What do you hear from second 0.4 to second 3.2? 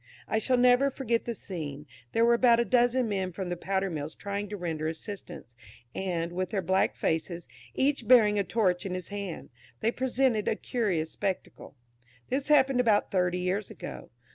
never forget the scene; there were about a dozen